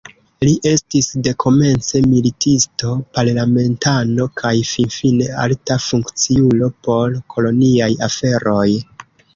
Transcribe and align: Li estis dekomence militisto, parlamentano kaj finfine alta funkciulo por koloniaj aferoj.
Li 0.47 0.51
estis 0.69 1.09
dekomence 1.27 2.01
militisto, 2.13 2.95
parlamentano 3.19 4.27
kaj 4.43 4.55
finfine 4.73 5.31
alta 5.45 5.81
funkciulo 5.91 6.75
por 6.89 7.19
koloniaj 7.37 7.95
aferoj. 8.11 8.69